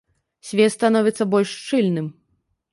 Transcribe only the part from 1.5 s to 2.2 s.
шчыльным.